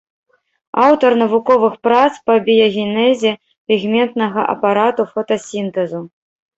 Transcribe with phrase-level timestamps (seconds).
[0.85, 3.31] Аўтар навуковых прац па біягенезе
[3.71, 6.07] пігментнага апарату фотасінтэзу.